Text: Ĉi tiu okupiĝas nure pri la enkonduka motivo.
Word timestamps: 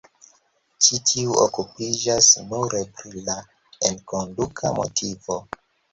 Ĉi 0.85 0.97
tiu 1.09 1.35
okupiĝas 1.43 2.29
nure 2.53 2.81
pri 3.03 3.23
la 3.29 3.35
enkonduka 3.91 4.73
motivo. 4.81 5.39